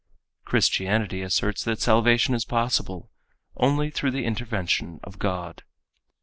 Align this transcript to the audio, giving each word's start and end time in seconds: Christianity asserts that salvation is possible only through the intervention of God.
Christianity 0.45 1.21
asserts 1.21 1.63
that 1.63 1.79
salvation 1.79 2.33
is 2.33 2.43
possible 2.43 3.11
only 3.55 3.91
through 3.91 4.09
the 4.09 4.25
intervention 4.25 4.99
of 5.03 5.19
God. 5.19 5.61